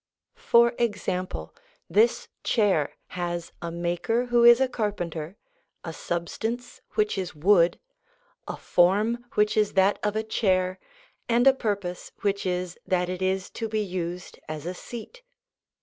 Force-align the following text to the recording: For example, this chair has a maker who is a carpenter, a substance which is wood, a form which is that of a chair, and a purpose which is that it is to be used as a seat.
For 0.41 0.73
example, 0.79 1.53
this 1.87 2.27
chair 2.43 2.93
has 3.09 3.51
a 3.61 3.69
maker 3.71 4.25
who 4.25 4.43
is 4.43 4.59
a 4.59 4.67
carpenter, 4.67 5.37
a 5.83 5.93
substance 5.93 6.81
which 6.95 7.19
is 7.19 7.35
wood, 7.35 7.79
a 8.47 8.57
form 8.57 9.25
which 9.35 9.55
is 9.55 9.73
that 9.73 9.99
of 10.01 10.15
a 10.15 10.23
chair, 10.23 10.79
and 11.29 11.45
a 11.45 11.53
purpose 11.53 12.11
which 12.21 12.47
is 12.47 12.79
that 12.83 13.09
it 13.09 13.21
is 13.21 13.51
to 13.51 13.69
be 13.69 13.81
used 13.81 14.39
as 14.49 14.65
a 14.65 14.73
seat. 14.73 15.21